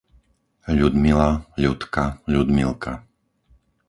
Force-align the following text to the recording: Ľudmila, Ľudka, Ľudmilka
Ľudmila, 0.79 1.29
Ľudka, 1.63 2.03
Ľudmilka 2.33 2.93